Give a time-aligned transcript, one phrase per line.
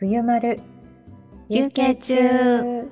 [0.00, 0.60] 冬丸
[1.48, 2.90] 休憩中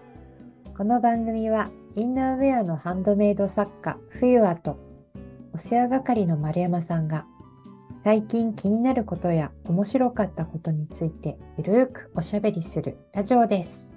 [0.76, 4.78] この番組はインナーウェアのハンドメイド作家冬あと
[5.52, 7.26] お世話係の丸山さんが
[7.98, 13.96] 最近気になることや面白かったことについてゆるーくおしゃべりするラジオです。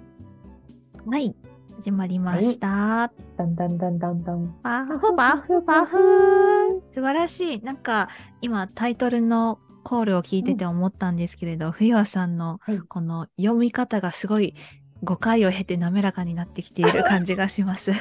[1.06, 1.36] はい、
[1.80, 3.10] 始まりました。
[3.38, 4.54] だんだんだんだんだん。
[4.62, 7.62] パフパフパフ素晴らしい。
[7.62, 8.10] なんか
[8.42, 14.54] 今タイトルのコールを聞いてて思ったんですけれど、冬和さんのはいこの読み方がすごい
[15.02, 17.92] 誤解を経て滑らかになってきている感じがします。
[17.92, 17.96] や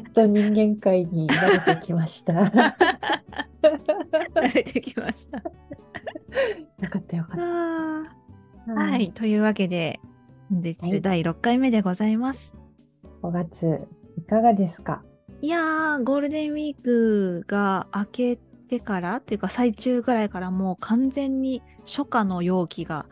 [0.00, 2.34] っと人間界に慣れてきました。
[2.34, 2.74] よ慣
[4.54, 5.40] れてきました。
[5.40, 5.50] か
[6.98, 8.04] ったよかっは
[8.76, 8.96] た。
[8.98, 9.10] い、。
[9.12, 9.98] というわけで、
[10.58, 12.52] 本日はい第6回目でございます。
[13.22, 13.86] 5月
[14.16, 15.04] いかがですか？
[15.40, 18.36] いやー、ゴールデンウィークが明け
[18.68, 23.06] てからっていうか最中ぐらいからもう完全に初夏の陽気が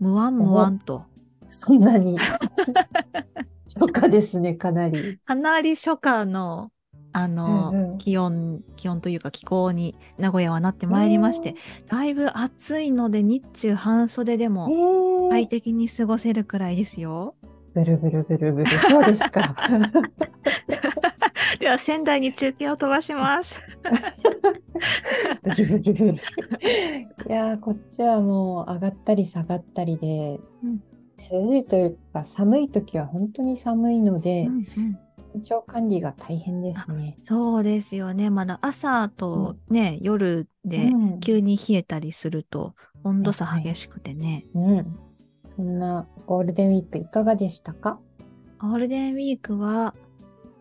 [0.00, 1.04] ムワンムワンと、
[1.48, 2.16] そんなに？
[3.78, 5.18] 初夏ですね、かなり。
[5.18, 6.70] かなり初夏の
[7.16, 11.54] あの、うんうん気温、気温というか気候に名古屋はなってまいりまして、
[11.88, 17.34] だいぶ暑いので日中半袖でえもー、快適に過ごせるくらいですよ。
[17.72, 18.70] ブルブルブルブル。
[18.70, 19.56] そうですか。
[21.58, 23.56] では仙台に中継を飛ばします。
[27.26, 30.82] いやー、こっちはもう上がったり下がったりで、うん
[31.18, 34.98] 涼しいというか寒い時は本当に寒いので、うんうん
[35.40, 37.16] 体調管理が大変ですね。
[37.24, 38.30] そうですよね。
[38.30, 44.46] まだ朝とね、夜でうん急に冷えたりすると温度差はい激しくてね。
[44.54, 44.98] うん。
[45.46, 48.00] そんなゴールデンウィークいかがでしたか？
[48.58, 49.94] ゴールデンウィークは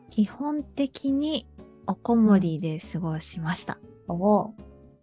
[0.09, 1.47] 基本的に
[1.87, 3.79] おこもりで過ごしました。
[4.07, 4.53] お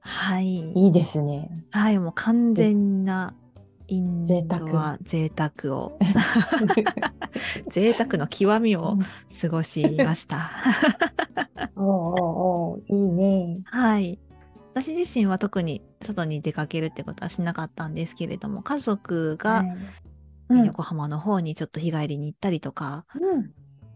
[0.01, 0.73] はい。
[0.73, 1.51] いいですね。
[1.71, 3.35] はい、もう完全な
[3.93, 4.99] イン贅ド沢は。
[5.03, 5.77] 贅沢。
[5.77, 5.99] を、
[7.69, 8.99] 贅沢の極みを
[9.41, 10.51] 過ごしました。
[11.77, 13.63] おうおうおういいね。
[13.67, 14.19] はい。
[14.73, 19.65] 私自身は特に外に出かけるってことはしなかったんですけれども、家族が
[20.49, 23.51] 横浜の方にちょっと日帰りに行ったりとか、うん。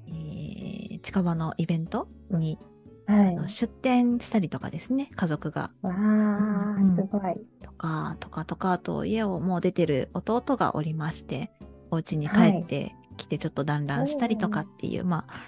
[0.08, 2.58] えー近場のイベントに、
[3.06, 3.48] はい。
[3.48, 5.70] 出店したりとかですね、家族が。
[5.82, 7.36] わうんあ、すごい。
[7.62, 11.50] とか、とかとか、あと家をもう出てる弟がおりまして、
[11.90, 15.46] お家に帰ってきてちょっと団らんしたりとかっていう、まあ、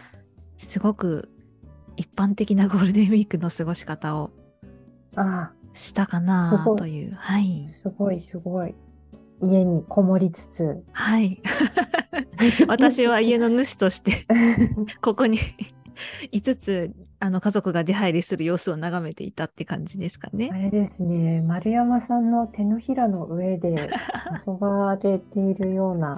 [0.56, 1.30] すごく
[1.96, 4.30] 一般的なゴールデンウィークの過ごし方を
[5.16, 7.14] あしたかすなという。
[7.14, 7.68] はいあ、。
[7.68, 8.74] すごいすごい。
[9.40, 10.84] 家にこもりつつ。
[10.92, 11.40] はい。
[12.66, 14.26] 私は家の主として、
[15.00, 15.38] ここに
[16.32, 20.50] 5つ、あの、家族が出入りする様子を眺めていたって感じですかあね。
[20.52, 23.90] れですね、丸山さんの手のひらの上で
[24.46, 26.14] 遊ばれているような、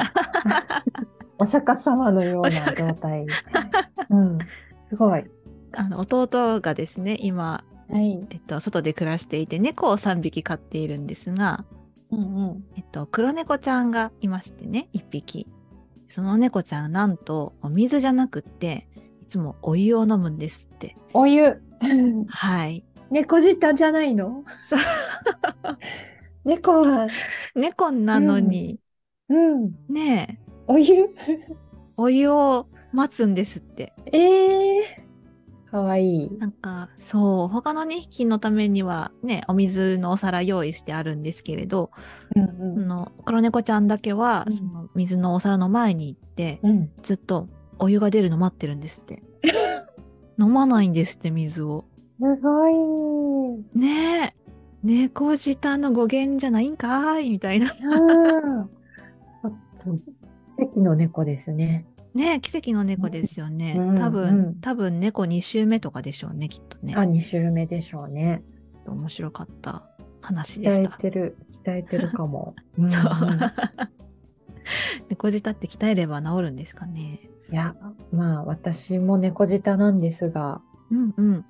[1.38, 3.26] お釈迦様のような状態。
[4.10, 4.38] うん、
[4.82, 5.24] すごい。
[5.72, 8.24] あの、弟がですね、今、はい。
[8.30, 11.64] えっと、外で暮らしていて、猫を3匹飼っているんですが、
[12.10, 12.22] うんう
[12.54, 12.64] ん。
[12.76, 15.48] えっと、黒猫ちゃんがいましてね、1匹。
[16.08, 20.96] その猫ちゃん、なんと、お水じゃなくって、いつもお湯を飲むんですって。
[21.14, 21.62] お湯。
[22.28, 22.84] はい。
[23.10, 24.44] 猫舌じゃないの？
[24.62, 24.80] そう
[26.44, 27.08] 猫は、
[27.54, 28.80] 猫なのに、
[29.28, 31.08] うん、ねえ、お湯？
[31.96, 33.92] お湯を待つんですって。
[34.06, 36.38] ええー、かわいい。
[36.38, 41.90] なんか、そう、他の2匹のためにはね、お水のお皿用意してあるんですけれど、
[42.34, 46.70] うんその黒猫ちゃんだけは、うんその水のお皿の前に行って、うん。
[46.70, 46.90] うん。
[47.02, 47.48] ずっと
[47.80, 49.22] お湯が出るの待ってるんですって。
[50.38, 51.86] 飲まないんですって、水を。
[52.08, 53.78] すごい。
[53.78, 54.34] ねえ、
[54.82, 57.70] 猫舌の語源じゃないんかーい、みたいな。
[60.46, 61.86] 奇跡の猫ですね。
[62.14, 63.76] ねえ、奇跡の猫ですよね。
[63.78, 67.02] うん多分、うん多分猫2週目とかでしょうね、きっとねあ、。
[67.02, 68.42] 2週目でしょうね。
[68.86, 69.90] 面白かった
[70.20, 70.98] 話でし鍛えた。
[70.98, 72.54] てる、鍛えてるかも。
[72.76, 73.40] そううんうん。
[75.08, 77.29] 猫舌って鍛えれば治るんですかね。
[77.50, 77.74] いや、
[78.12, 80.60] まあ、私も猫舌なんですが、
[80.90, 81.44] うんうん。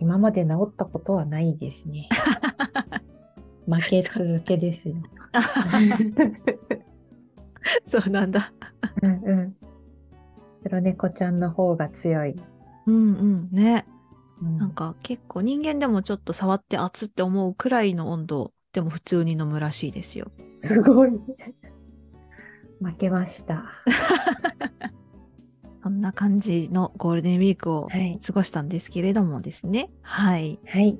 [0.00, 2.08] 今まで治ったことはないですね。
[3.66, 4.96] 負け続けですよ。
[7.84, 8.52] そうなんだ。
[9.02, 9.56] うんうん。
[10.62, 12.34] 黒猫ちゃんの方が強い。
[12.86, 13.48] うんうん。
[13.52, 13.86] ね。
[14.42, 20.30] うんなんか結構人間でもちょっと触って熱って思うくらいの温度でも普通に飲むらしいですよ。
[20.44, 21.10] すごい。
[22.80, 23.64] 負けました。
[25.82, 29.90] そんな感じのゴールデンウィークをはい過ごしたんですけれどもですね。
[30.02, 30.58] はい。
[30.66, 30.98] はい。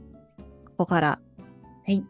[0.64, 1.20] ここから、
[1.84, 2.04] はい。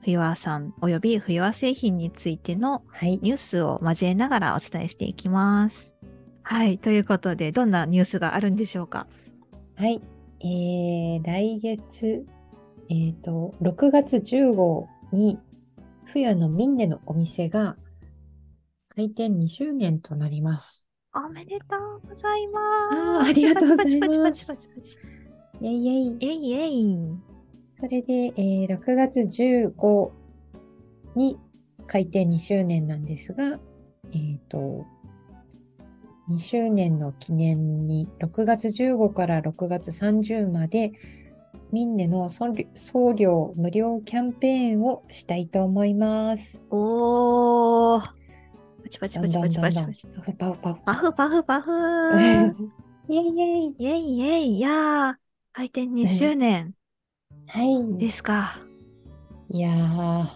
[0.00, 3.20] 冬和さん及び冬和製品についてのはい。
[3.22, 5.94] ニュースを交えながらお伝えしていきます。
[6.42, 6.78] はい。
[6.78, 9.06] ということで、どんなニュースがあるんでしょうか？
[9.76, 10.00] はい。
[10.40, 12.26] えー、来月、
[12.88, 15.38] えっ、と、6月10号に、
[16.04, 17.76] 冬のミンネのお店が
[18.94, 20.84] 開店2周年となります。
[21.14, 22.94] おめでとうございます。
[22.94, 24.98] あーありがとうございますパチパチパチパチパチ
[25.62, 26.18] イェイイェイ。
[26.20, 26.98] えいえい。
[27.80, 30.10] それで、えー6月15
[31.14, 31.38] に
[31.86, 33.58] 開店2周年なんですが、
[34.12, 34.84] えっ、と、
[36.28, 40.92] 2周年の記念に6月15から6月30まで
[41.72, 46.62] ミンネの送料送料無料キャンペーンをしたいと思います。
[46.68, 48.21] おー。
[48.98, 50.06] パチパチパチパチパチパチ。
[50.06, 50.80] パフパフパフ。
[50.84, 51.70] パフパフパフ
[53.08, 53.74] イェイイェイ。
[53.78, 55.14] イェイイェイ、いやー、
[55.52, 56.74] 開店2周年
[57.46, 57.98] はい。
[57.98, 58.52] ですか。
[59.50, 60.26] いやー、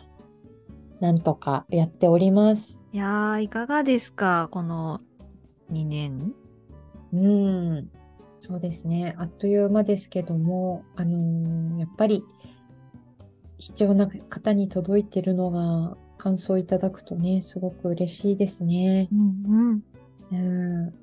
[1.00, 2.84] なんとかやっております。
[2.92, 5.00] いやー、いかがですかこの
[5.70, 6.34] 2年
[7.12, 7.90] うん、
[8.40, 9.14] そうですね。
[9.18, 12.24] あっという間ですけども、あのーやっぱり
[13.58, 19.08] 必要な方に届いてるのが感想いただくとね、すごく嬉しいですね。
[19.12, 19.82] うん
[20.32, 20.86] うん。
[20.86, 20.94] うん、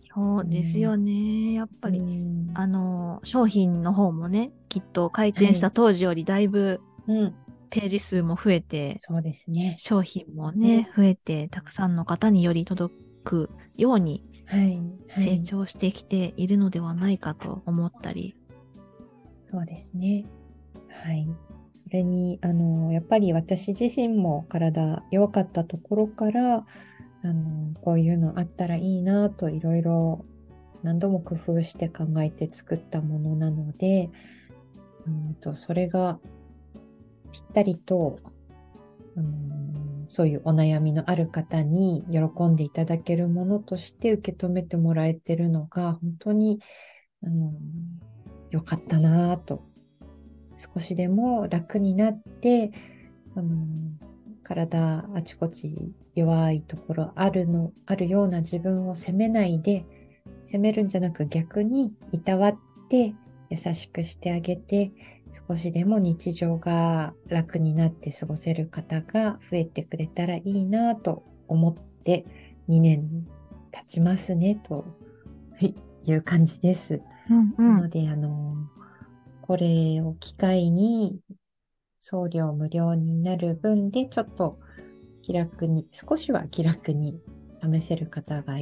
[0.00, 1.52] そうですよね。
[1.52, 7.34] やっぱり、うんあの、商品の方もね、きっと開店した当時よりだいぶうん、
[7.70, 9.74] ページ数も増えて、そうですね。
[9.78, 12.94] 商品もね、増えて、たくさんの方により届
[13.24, 18.36] くようにはい、はい成長してきているのではないかと思ったり。
[19.50, 20.24] そうですね。
[20.88, 21.28] はい。
[21.90, 26.64] それに、あの、やっぱり私自身も体弱かったところから、
[27.24, 30.24] あの、こういうのあったらいいなといろいろ
[30.84, 34.08] 何度も工夫して考えて作ったものなので、
[35.04, 36.20] うんと、それが
[37.32, 38.20] ぴったりと、
[39.16, 46.60] うんそういうお悩みのある方に喜んでいただけるものとして受け止めてもらえてるのが本当に、
[47.24, 47.52] あの
[48.50, 49.69] よかったなと
[50.74, 52.72] 少しでも楽になって
[53.24, 53.66] その
[54.42, 59.84] 体あちこち弱いところあるのあるような自分を責めないで
[60.42, 62.58] 責めるんじゃなく逆にいたわっ
[62.88, 63.14] て
[63.48, 64.92] 優しくしてあげて
[65.48, 71.74] 少しでも日常が楽になって過ごせる方が増えてくれたらいいなと思っ
[72.04, 72.24] て
[72.68, 73.26] 2年
[73.70, 74.84] 経ちますねと
[76.04, 77.00] いう感じです。
[77.30, 78.56] うんなので、あの、
[79.50, 81.18] これを機会に
[81.98, 84.60] 送料無料になる分で、ちょっと
[85.22, 87.20] 気楽に、少しは気楽に
[87.60, 88.60] 試せる方が増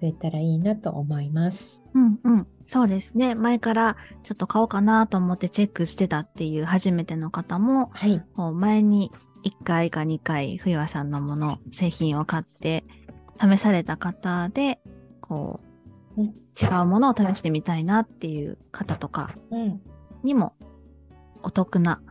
[0.00, 1.84] えたらいいなと思います。
[1.92, 2.46] うんうん。
[2.66, 3.34] そうですね。
[3.34, 8.24] 前からちょっと買おうかなと思ってチェックしてたっていう初めての方も、はい。
[8.34, 9.12] こう前に
[9.44, 12.82] 1回か2回、冬和さんのもの、製品を買って
[13.38, 14.80] 試された方で、
[15.20, 15.60] こ
[16.16, 19.80] う、うん違うものを試してみたいなっていう方とかうん。
[20.28, 20.52] にも
[21.42, 22.02] お得な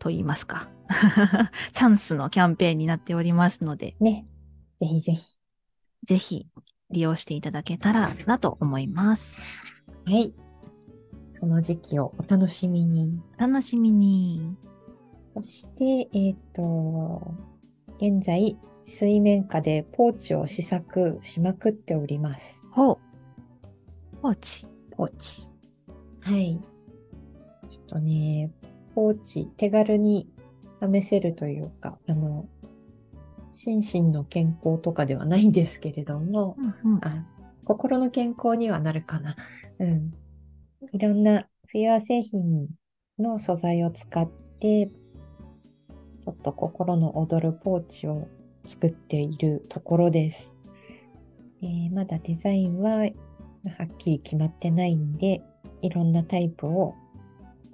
[0.00, 0.68] と言いますか。
[1.72, 4.26] チャンスのキャンペーンになっておりますので、ね。
[4.80, 5.38] ぜひぜひ。
[6.04, 6.48] ぜひ
[6.90, 9.40] 利用していただけたらなと思います。
[10.04, 10.34] はい。
[11.30, 13.20] その時期をお楽しみに。
[13.38, 14.56] お楽しみに。
[15.34, 17.34] そして、えっ、と、
[17.98, 22.68] 現在、水面下でポーチを試作しまくっております。
[22.72, 22.98] ほう。
[24.20, 24.66] ポーチ。
[24.90, 25.54] ポーチ。
[26.20, 26.60] はい。
[27.94, 28.50] とね、
[28.94, 30.28] ポーチ、手軽に
[30.82, 32.48] 試せるというか、あの、
[33.52, 37.04] 心身の健康とかではないんですけれども、うんうん。
[37.04, 37.24] あ、
[37.64, 39.36] 心の健康にはなるかな。
[39.78, 40.12] うん。
[40.92, 42.68] いろんなフィア製品
[43.18, 48.26] の素材を使って、ちょっと心の躍るポーチを
[48.64, 50.56] 作っているところです。
[51.62, 53.08] えーまだデザインはは
[53.84, 55.42] っきり決まってないんで、
[55.80, 56.96] いろんなタイプを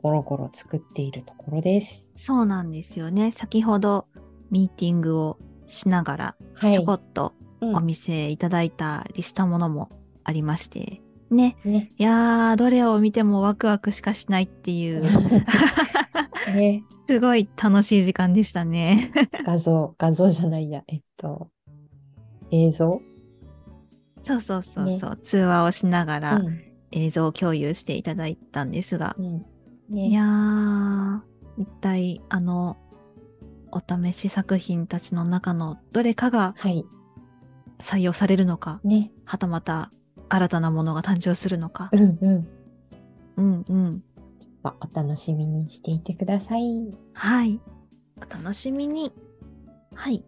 [0.03, 2.11] ゴロゴロ作っているところです。
[2.17, 3.33] そうなんですよね。
[3.33, 4.07] 先ほど
[4.51, 6.73] ミーティングをしながらはい。
[6.73, 9.91] ちょこっとうんお見せいただいたりしたものも
[10.25, 11.03] ありまして。
[11.31, 11.59] ね。
[11.65, 11.93] ね。
[11.99, 15.03] いやー、どれを見てもワクワクしかしないっていう、
[16.55, 16.83] ね。
[17.07, 19.13] すごい楽しい時間でしたね。
[19.45, 21.49] 画像、画像じゃないや、えっと、
[22.51, 23.01] 映像？
[24.17, 26.61] そうそうそうそう、通話をしながらうん
[26.93, 29.47] 映像共有していただいたんですが、うん。
[29.91, 30.09] ね。
[30.09, 31.21] いやー、
[31.59, 32.77] 一体あの、
[33.73, 36.85] お試し作品たちの中のどれかがはい。
[37.79, 39.11] 採用されるのか、ね。
[39.25, 39.91] はたまた
[40.29, 41.89] 新たなものが誕生するのか。
[41.93, 42.49] うんうん。
[43.37, 44.05] うんうん。
[44.63, 46.91] まあ、お楽しみにしていてください。
[47.15, 47.61] はい。
[48.19, 49.13] お楽しみに。
[49.95, 50.25] はい。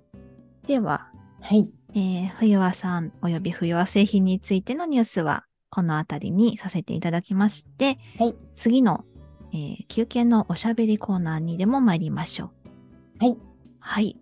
[0.67, 1.71] では、はい。
[1.95, 9.05] えー、冬和さんおよび冬和製品についてのニュースはこのあたりにさせていただきまして、はい次の、
[9.53, 12.47] えー休憩のおしゃべりコーナーにでも参りましょ
[13.21, 13.25] う。
[13.25, 13.37] はい。
[13.81, 14.17] はい。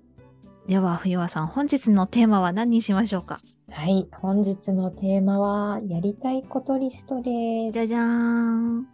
[0.67, 3.41] では、冬和さん、本日のテーマは何にしましょうか？
[3.71, 4.09] はい。
[4.13, 8.87] 本日のテーマは、やりたいことリストでじゃじゃーん。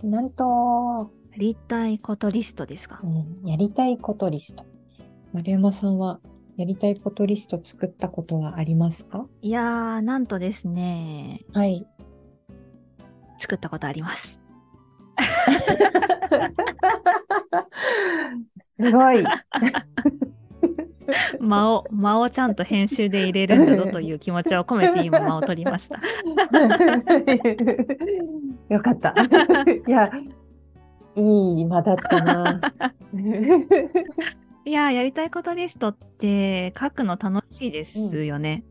[0.00, 0.06] す。
[0.06, 3.00] なんと、やりたいことリストですか？
[3.02, 4.64] うん、やりたいことリスト。
[5.32, 6.20] 丸山さんは、
[6.56, 9.26] やりたいことリスト作ったことはありますか？
[9.42, 11.86] いやー、なんとですね、はい。
[13.38, 14.40] 作ったことあります。
[18.60, 19.24] すごい。
[21.40, 26.00] 間を、間をちゃんと編集で入れるんだぞという気持ちを込めて今間を取りました。
[28.68, 29.14] よかった。
[29.86, 30.10] いや、
[31.14, 32.60] いい間だったな。
[34.64, 38.64] いやー、やりたいことリストって書くの楽しいですよね。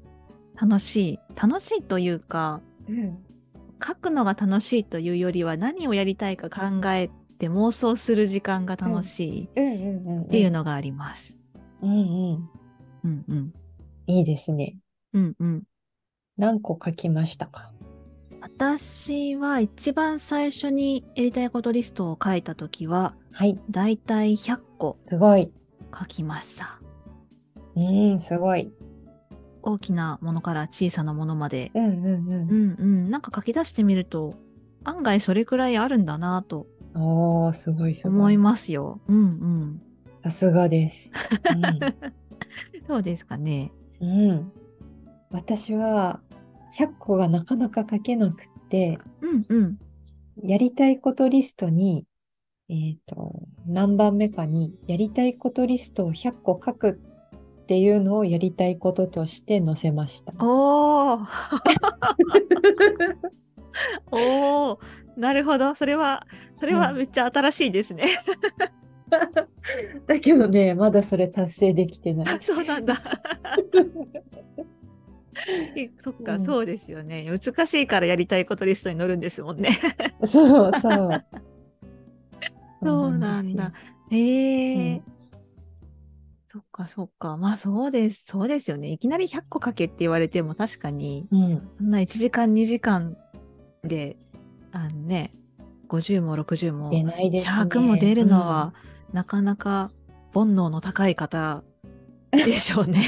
[0.59, 1.19] 楽しい。
[1.41, 3.24] 楽しいというか、うん
[3.85, 9.43] 書くのが楽しいというよりは何をやりたいか考えて妄想する時間が楽しい。
[9.45, 11.37] っていうのがあります。
[11.81, 12.49] うんうん。
[13.03, 13.53] うんうん。
[14.07, 14.77] いいですね。
[15.13, 15.63] うんうん。
[16.37, 17.71] 何個書きましたか？
[18.41, 23.59] 私は一番最初にやりたいことリストを書いたときは、はい。
[23.69, 25.51] だいたい100個すごい。
[25.97, 26.79] 書きました。
[27.75, 28.71] うん、すごい。
[29.65, 31.71] 大きなものから小さなものまで。
[31.73, 33.09] うんうんうんうんうん。
[33.09, 34.35] なんか書き出してみると、
[34.83, 38.37] 案外それくらいあるんだなとおー、すごいす思いごい。
[38.37, 39.01] ますよ。
[39.07, 39.21] うんう
[39.65, 39.81] ん。
[40.23, 41.11] さすがです。
[42.87, 43.71] そうですかね。
[43.99, 44.29] うん。
[44.29, 44.51] うん。
[45.31, 46.21] 私は、
[46.77, 49.79] 100個がなかなか書けなくって、うんうん。
[50.43, 52.05] やりたいことリストに、
[52.69, 53.33] えっと、
[53.67, 57.14] 何番目かに、やりたいことリストを100個書くっ
[57.65, 60.33] ていうのをやりたいこととして載せました。
[60.39, 61.27] おー
[64.11, 64.79] おー
[65.17, 65.75] なるほど。
[65.75, 68.07] それは、それはうんめっちゃ新しいですね。
[70.07, 72.41] だけどね、まだそれ達成できてない。
[72.41, 72.95] そうなんだ。
[75.75, 77.25] えそっか、うんそうですよね。
[77.25, 79.79] 難しいからやりたいことリストに載るんですもんね。
[80.25, 81.25] そうそう。
[82.83, 83.71] そうなんだ。
[84.11, 85.14] へえ、うん
[86.55, 87.35] そっかそっか。
[87.35, 88.27] まあそうです。
[88.27, 88.87] そうですよね。
[88.87, 91.69] いきなり100個書けって言われても確かに、うん。
[91.77, 93.17] そんな1時間2時間
[93.83, 94.15] で、
[94.71, 95.33] あのね、
[95.89, 97.51] 50も60も出ないですね。
[97.51, 98.73] 100も出るのは、
[99.11, 99.91] なかなか
[100.33, 101.65] 煩悩の高い方
[102.31, 103.03] でしょうね。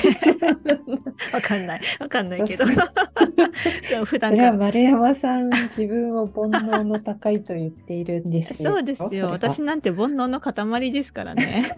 [1.31, 1.81] わかんない。
[2.01, 2.65] わかんないけど。
[4.03, 4.43] 普そ段から。
[4.43, 8.71] れは丸山さん、自分を煩悩の高いと言っているんですよ。
[8.75, 9.29] そうですよ。
[9.29, 11.77] 私なんて煩悩の塊ですからね。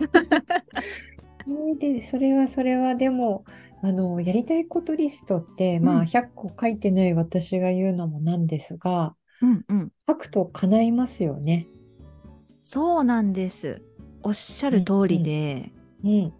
[1.79, 3.45] で、それはそれはでも、
[3.81, 9.91] あの、やりたいことリストって、まうんあ、100個書いてない私が言うのもなんですが、うんうん。
[10.07, 11.65] 書くと叶いますよね。
[12.61, 13.81] そうなんです。
[14.21, 15.71] おっしゃる通りで、
[16.03, 16.33] うん、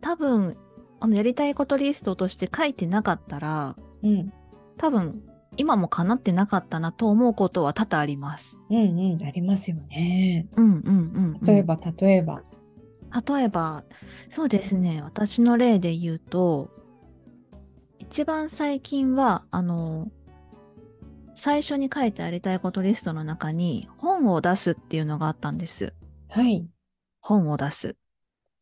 [0.00, 0.56] 多分、
[1.00, 4.32] あの、やりたいことリストとして書いてなかったら、うん、
[4.76, 5.22] 多分、
[5.56, 8.58] 今も叶ってなかったなと思うことは多々あります。
[8.70, 10.48] うん、うん、ありますよね。
[10.56, 11.46] うんうんうん、うん。
[11.46, 12.42] 例えば、例えば。
[13.12, 13.84] 例えば、
[14.28, 16.70] そうですね、私の例で言うと、
[17.98, 20.10] 一番最近は、あの、
[21.34, 25.94] 最初に書いてやりたいことリストの中に本を出すっていうのがあったんです。
[26.28, 26.66] はい。
[27.20, 27.96] 本を出す。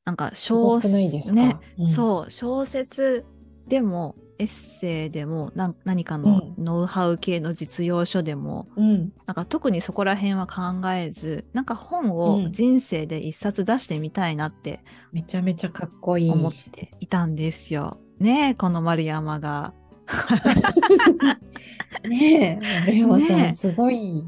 [0.04, 1.34] なんか小くないですか？
[1.34, 3.24] ね、うんそう、小説
[3.68, 14.82] でもエッセイでもなん何かのノウハウ系の実用書でも、うん、なんか特にそこら辺は考えず、なんか本うをん人生で一冊出してみたいなって
[15.12, 16.30] めちゃめちゃかっこいい。
[16.30, 17.98] 思っていたんですよ。
[18.18, 19.74] ねえ、この丸山が。
[22.08, 24.24] ねえ、丸山さん、すごい。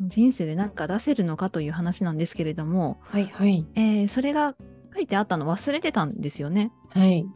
[0.00, 4.54] 人生でなんか出せるのかという話なんですけれども、はい、はい、えーそれが
[4.94, 6.70] 書いてあったの忘れてたんですよね。
[6.90, 7.26] はい。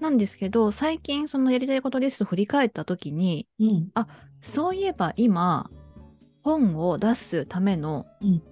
[0.00, 3.92] なんですけど、最近そのやりたいことリスト振り返った時に、うん、
[4.42, 5.70] そういえば今、
[6.42, 8.42] 本を出すためのうん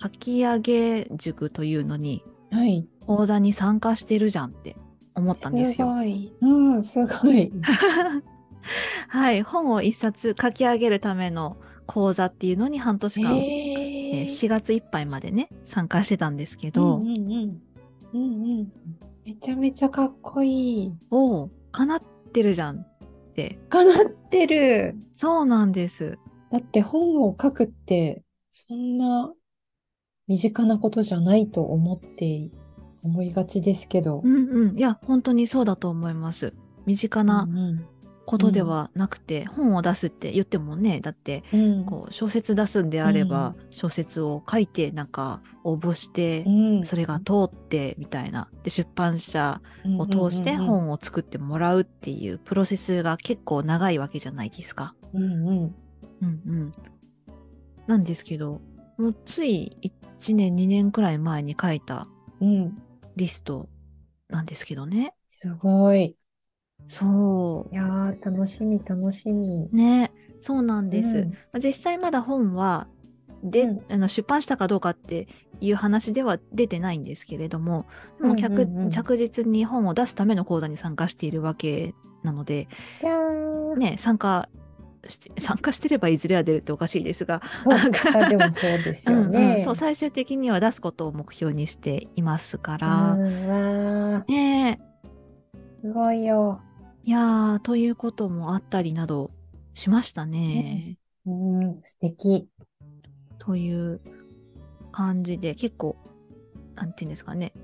[0.00, 2.86] 書き上げ塾というのにはい。
[3.00, 4.76] 講座に参加してるじゃんって
[5.14, 5.88] 思ったんですよ。
[5.88, 6.32] すごい。
[6.40, 7.52] うん、すごい。
[9.08, 11.56] はい、本を一冊書き上げるための
[11.86, 17.62] 講座っていうのに半年間、えーえ4月いっぱいまでね、参加してたんですけど、うんうんうん。
[18.14, 18.72] うんうん。
[19.28, 20.92] めちゃめちゃかっこいい。
[21.10, 22.00] おお、叶っ
[22.32, 23.60] てるじゃんっって。
[23.68, 24.96] 叶ってる。
[25.12, 26.18] そうなんです。
[26.50, 29.30] だって本を書くって、そんな
[30.28, 32.50] 身近なことじゃないと思って、
[33.04, 34.28] 思いがちですけどう。
[34.28, 34.78] んうん。
[34.78, 36.54] いや、本当にそうだと思います。
[36.86, 37.84] 身近なうん
[38.28, 46.50] ことではなくて、本を出すって言ってもね、だって、うんこう、小説出すんであれば、小説を書いて、なんか、応募して、う
[46.82, 48.50] んそれが通って、みたいな。
[48.62, 49.62] で、出版社
[49.96, 54.94] を通してうんうん本を作ってもらうっていうプロセスが結構長いわけじゃないですか。
[55.14, 55.74] うんうん。
[56.22, 56.72] うんうん。
[57.86, 58.60] なんですけど、
[58.98, 62.06] もうつい1年、2年くらい前に書いた
[62.40, 62.78] うん。
[63.16, 63.68] リスト
[64.28, 65.14] なんですけどね。
[65.28, 66.16] すごい。
[66.88, 69.68] そいやー、楽しみ、楽しみ。
[69.72, 69.76] う。
[69.76, 70.12] ね。
[70.40, 71.08] そうなんです。
[71.18, 72.88] うんまあ実際まだ本は、
[73.44, 75.28] で、うんあの出版したかどうかって
[75.60, 77.86] いう話では出てないんですけれども、
[78.20, 82.68] もう着,、うんうんうん着実に本を出すための講座に参加しているわけなので。
[83.76, 84.48] ね、参加
[85.06, 89.60] して、参加してればいずれは出るっておかしいですが、そうか、でもそうですようんうね。
[89.60, 93.16] んそう、最終的には出すことを目標にしていますかうら、
[94.26, 94.80] ね
[95.80, 96.60] すごいよ。
[97.08, 99.30] えいやー、ということもあったりなど
[99.72, 100.98] しましたね。
[101.24, 101.30] う
[101.64, 102.50] ん、素敵。
[103.38, 104.02] という
[104.92, 105.96] 感じで、結構、
[106.74, 107.54] なんていうんですかね。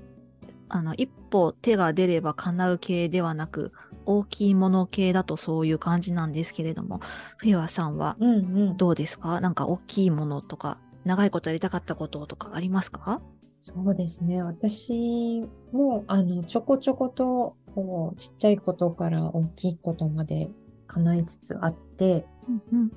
[0.67, 3.71] あの、一歩手が出れば叶う系ではなく、
[4.07, 6.99] 大きいもの系だとそういう感じなんですけれども、
[7.37, 8.77] 冬和さんはうんうん。
[8.77, 9.41] どうですか？
[9.41, 13.21] なんか大きいものとか、長いことやりたかったこととかありますか？
[13.61, 14.41] そうですね。
[14.41, 20.49] 私も、あの、ちょこちょこと、こう、ちっちゃいことから大きいことまで
[20.87, 22.25] 叶いつつあって、
[22.71, 22.91] うんうん。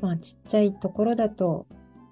[0.00, 1.66] まあ、ちっちゃいところだと、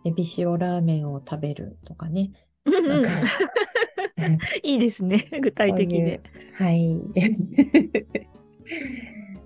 [0.05, 2.31] エビ塩ラーメンを食べるとかね。
[2.65, 3.09] なんか
[4.63, 5.29] いいですね。
[5.43, 6.21] 具体的で。
[6.55, 6.97] はい。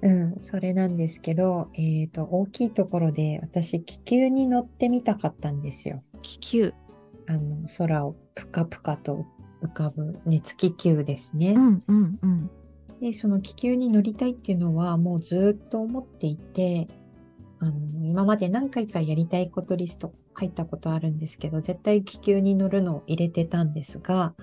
[0.03, 6.03] うん、それなんですけど、えっと、大きいところで私、気球に乗ってみたかったんですよ。
[6.23, 6.73] 気球。
[7.27, 9.27] あの、空をぷかぷかと
[9.63, 11.53] 浮かぶ熱気球ですね。
[11.53, 12.51] うんうんうん。
[13.01, 16.87] で、その気球に乗りたいっていうのはもうずっと思っていて、
[17.59, 17.75] あの、
[18.07, 24.35] 今まで何回かやりたいことリスト書いたことあるんですけど、絶対気球に乗るのを入れてたんですが、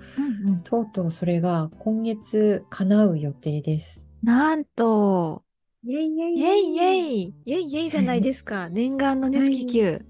[0.44, 4.08] うんうん、とうとうそれが今月叶う予定です。
[4.22, 5.42] なんと、
[5.84, 8.68] イェイイェイイェイイェイイェイイェイじゃないですか。
[8.70, 10.00] 念願の熱気球。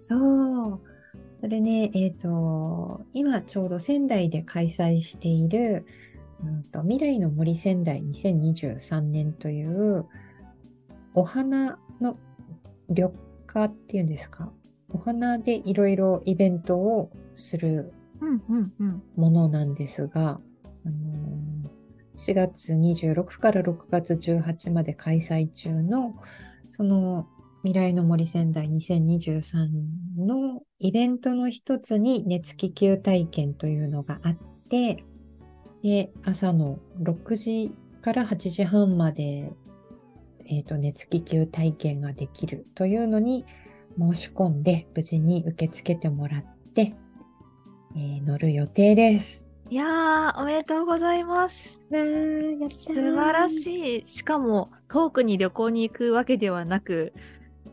[0.00, 0.80] そう。
[1.44, 5.84] それね、えっ、と、今ちょうど仙台で開催している、
[6.42, 10.06] うんと、未来の森仙台2023年という、
[11.12, 12.16] お花の
[12.88, 13.12] 緑
[13.46, 14.50] 化っていうんですか？
[14.88, 19.02] お花でいろいろイベントをするうんうんうん。
[19.14, 20.40] ものなんですが、
[20.86, 21.70] あのー
[22.16, 26.14] 4月26から6月18まで開催中の、
[26.70, 27.28] その
[27.64, 29.68] 未来の森仙台2023
[30.18, 35.02] のイベントの一つに熱気球体験というのがあって、
[35.82, 37.72] で、朝の6時
[38.02, 39.50] から8時半まで、
[40.44, 43.46] えっ、と、熱気球体験ができるというのに
[43.98, 46.94] 申し込んで、無事に受け付けてもらって、
[47.96, 49.48] えー乗る予定です。
[49.70, 51.80] いやー、おめでとうございます。
[51.88, 54.06] 素晴らしい。
[54.06, 57.14] しかも、遠くに旅行に行くわけではなく。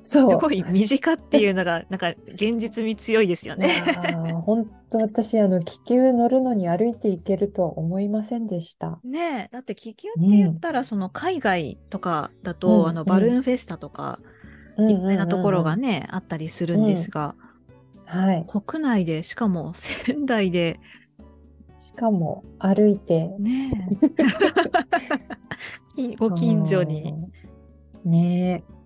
[0.03, 3.83] すごい身近っていうのが、 なんか現実味強いですよね。
[3.85, 8.99] ー 本当私、あの、気球乗るのに歩いて行けるとは思いませんでした。
[9.03, 14.19] ねえ、だって気球って言ったら、その海外とかだと、うんあの、バルーンフェスタとか、
[14.77, 17.35] いっぱいなところがね、あったりするんですが、
[18.05, 18.45] はい。
[18.47, 20.79] 国内で、しかも 仙台で、
[21.77, 23.29] しかも、歩いて。
[23.39, 23.71] ね
[26.17, 27.13] ご近所に。
[28.05, 28.80] ねえ。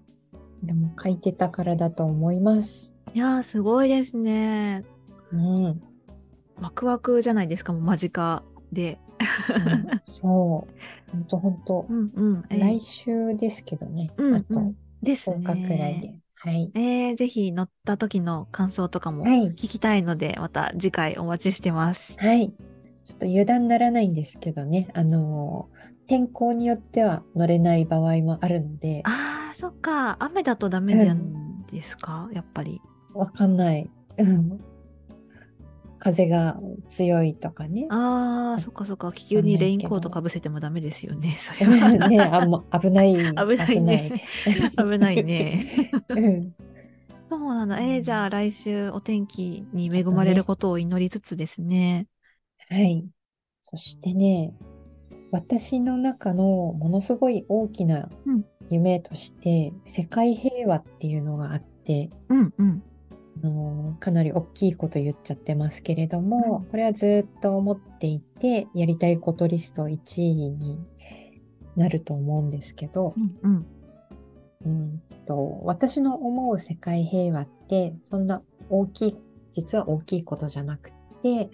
[0.65, 2.93] でも書いてたからだと思います。
[3.13, 4.86] いやー、すごいですね。
[5.32, 5.82] うん。
[6.58, 8.99] ワクワクじゃないですか、もう間近で。
[10.06, 11.12] そう。
[11.12, 12.43] 本当本当うんうん。
[12.49, 14.10] えー来週ですけどね。
[14.17, 16.01] うんあとうんです10日くらいね。
[16.01, 16.15] で。
[16.36, 16.71] はい。
[16.75, 22.17] えー、ぜひ乗った時の感想とかもはい聞きたいので、また次回お待ちしてます。
[22.17, 22.54] はい。
[23.04, 24.89] ちょっと油断ならないんですけどね。
[24.93, 30.18] あのー天候によっては乗れない場合もあるので、あー、そっか。
[30.20, 32.82] 雨だとダメなんですか、やっぱり。
[33.13, 33.89] わかんない。
[34.18, 34.60] うん
[35.98, 37.88] 風が強いとかね。
[37.89, 39.12] あー、そっかそっか。
[39.12, 41.36] 気球にレインコートかぶせてもダメですよね。
[41.39, 41.94] それは。
[42.10, 43.15] ね、あんま 危ない。
[43.15, 44.22] 危ないね。
[44.78, 45.89] 危ないね。
[46.10, 46.54] うん。
[47.28, 47.80] そうなんだ。
[47.80, 52.06] えー、じゃあ来週お天気に恵まれることを祈りつつですね。
[52.70, 53.04] はい。
[53.63, 54.54] そしてね、
[55.32, 62.84] 私の中のものすごい大きなうん夢として、世界平和っていうのがあって、うんうん。
[63.43, 70.80] あのかなり大きいこと言っちゃってますけれども、うんこれはずっと思っていて、やりたいことリスト1位に
[71.75, 73.65] なると思うんですけど、うんうん。
[74.65, 79.19] うんと私の思う世界平和ってそんな大きい
[79.51, 81.49] 実は大きいことじゃなくて、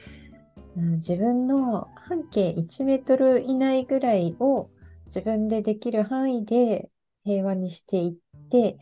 [0.78, 4.70] うん自分の半径1メートル以内ぐらいを
[5.08, 6.91] 自分でできる範囲で
[7.24, 8.78] 平和にしていって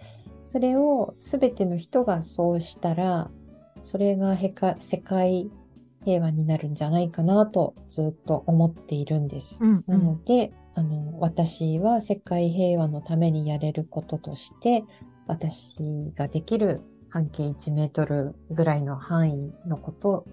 [0.45, 3.29] それを全ての人がそうしたら
[3.81, 5.49] それが世界
[6.05, 9.59] 平和になるんじゃないかなとずっと思っているんです。
[9.61, 9.83] うんう。
[9.87, 14.83] なんので、あの、私は世界平和のためにやれることとして、
[15.27, 15.77] 私
[16.15, 20.25] ができる半径1メートルぐらいの範囲のこと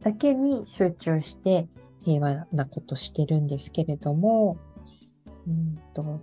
[0.00, 1.68] だけに集中して
[2.04, 4.58] 平和なことしてるんですけれども、
[5.46, 6.20] うんと、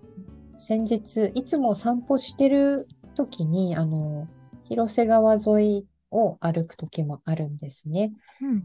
[0.61, 4.27] 先日、いつも散歩してる時に、あの、
[4.65, 8.13] 広瀬川沿いを歩く時もあるんですね。
[8.41, 8.63] うん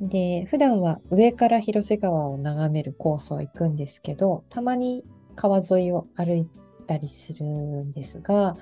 [0.00, 0.08] うん。
[0.08, 6.48] で、普段は上から広瀬川を眺めるコースを行くんですけど、たまに川沿いを歩い
[6.86, 8.54] たりするんですが、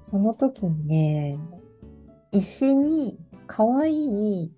[0.00, 1.36] その時にね、
[2.30, 4.52] 石に可愛い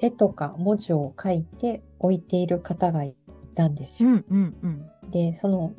[0.00, 3.16] 絵とか文字を書いて置いている方がい
[3.54, 4.10] たんですよ。
[4.10, 5.10] うんうんうん。
[5.10, 5.72] で、その、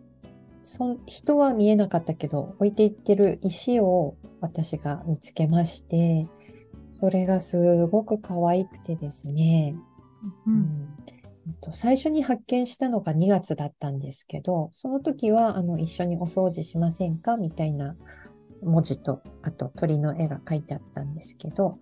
[0.65, 6.27] そん人は見えなかったけど、置いていってる石を私が見つけまして、
[6.91, 9.75] それがすごく可愛くてですね、
[10.47, 10.59] ううん。
[10.59, 10.95] ん
[11.47, 17.37] えっと最初に発見したのが2月だったんですけど、その時はあの一緒にお掃除しませんか？
[17.37, 17.95] みたいな
[18.63, 21.77] 文字と、あと鳥の絵が書いてあったんですけど、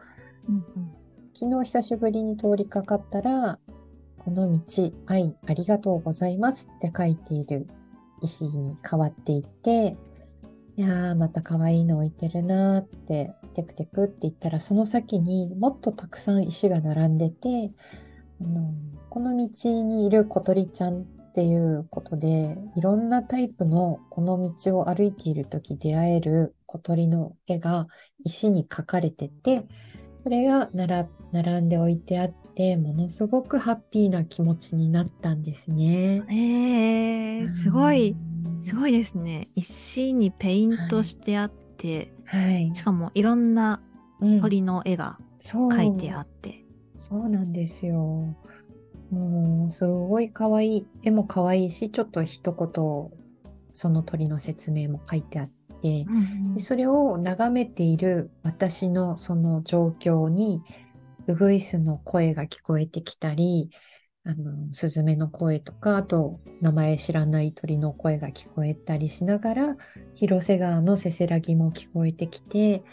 [0.50, 0.64] うん
[1.36, 3.58] 昨日久しぶりに通りかかったら、
[4.20, 7.68] この道、愛、ありがとうございますって書いている
[8.24, 9.98] 石に変わっていって、
[10.76, 17.72] いやー、また可愛いの置いてるなーって、テクテクって言ったら、その先にもっとたくさん石が並んでて、
[18.42, 18.74] あの
[19.10, 27.88] この道にいる小鳥ちゃんっていうことで、いろんなタイプのこの道を歩いている時出会える小鳥の絵が
[28.24, 29.68] 石に描かれてて、
[30.24, 36.22] それがなら並んで置いてあって、ものすごくハッピーな気持ちになったんですね。
[36.30, 39.48] えー、すごい、うんすごいですね。
[39.56, 42.72] 石にペイントしてあって、はい。
[42.74, 43.82] しかもいろんな
[44.22, 46.64] うん鳥の絵がそう書いてあって。
[46.96, 48.36] そうなんですよ。
[49.12, 50.88] もう、すごい可愛い。
[51.04, 53.12] 絵も可愛いし、ちょっと一言、
[53.74, 55.48] その鳥の説明も書いてあっ
[55.82, 56.06] て、
[56.56, 60.62] でそれを眺めている私のその状況に、
[61.28, 63.70] ウグイスの声が聞こえてきたり、
[64.26, 69.78] あの、スズメの声とか、あと、名前知らない鳥の声が聞こえたりしながら、
[70.16, 72.84] 広瀬川のせせらぎも聞こえてきて、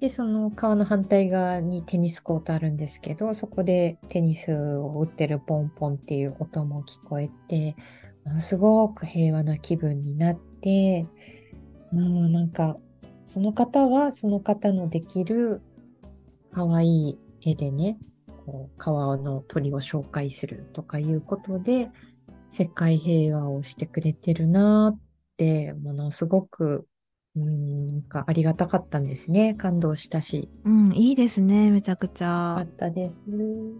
[0.00, 7.76] で、その川の反対側にテニスコートあるんですけど、そこでテニスを打ってるポンポンっていう音も聞こえて、
[8.24, 11.06] ものすごく平和な気分になって、
[11.92, 12.78] う、なんか、
[13.26, 15.60] その方はその方のできる
[16.52, 17.98] 可愛い絵でね、
[18.46, 21.90] こう川の鳥を紹介するとかいうことで、
[22.50, 25.00] 世界平和をしてくれてるなーっ
[25.36, 26.86] て、ものすごく、
[27.36, 29.54] うん、なんかありがたかったんですね。
[29.54, 30.50] 感動したし。
[30.64, 32.66] うん、いいですね、めちゃくちゃあっ。
[32.66, 33.24] たです。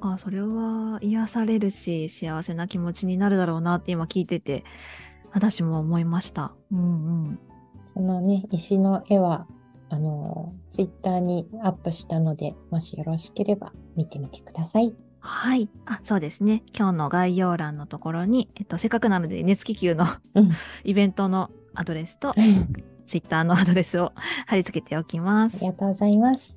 [0.01, 4.65] あ、それは癒されるし、幸せな気持ちになるだろうなって今聞いてて、
[5.33, 6.57] 私も思いました。
[6.71, 7.39] うんうん。
[7.85, 9.49] そのね、石の絵は、
[9.91, 14.95] あの、ツイッターにアップしたので、もしよろしければ見てみてください。
[15.19, 15.69] はい。
[15.85, 16.63] あ、そうですね。
[16.77, 20.51] 今日の概要欄のところに、えっと、せっかくなので、熱気球のうん
[20.85, 22.35] イベントのアドレスと、あ
[23.07, 24.13] ツイッターのアドレスを
[24.47, 25.67] 貼り付けておきますり。
[25.67, 26.57] がとうございます。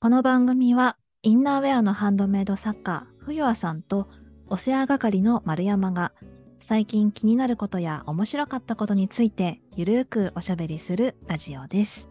[0.00, 4.08] この番組は、インナーウェアのハンドメイド作家、冬和さんと、
[4.48, 6.12] お世話係の丸山が、
[6.58, 12.08] 最近気になることや面白かったことについて、ゆるーくおしゃべりするラジオです。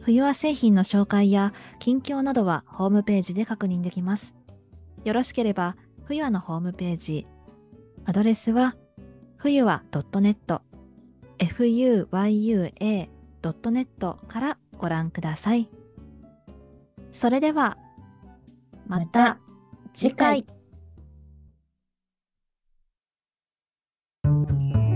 [0.00, 4.34] 冬和製品の紹介や近況などはホームページで確認できます。
[5.04, 7.26] よろしければ、冬和のホームページ、
[8.04, 8.76] アドレスは、
[9.36, 10.60] 冬和 .net、
[11.38, 12.66] fuyua.net
[14.26, 15.68] からご覧ください。
[17.12, 17.78] それでは、
[18.86, 19.38] また
[19.94, 20.44] 次回。
[24.44, 24.91] Thank you.